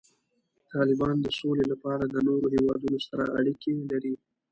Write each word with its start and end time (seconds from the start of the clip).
طالبان 0.71 1.15
د 1.21 1.27
سولې 1.39 1.65
لپاره 1.71 2.03
د 2.07 2.15
نورو 2.27 2.47
هیوادونو 2.55 2.99
سره 3.07 3.23
اړیکې 3.37 3.71
لري. 3.91 4.13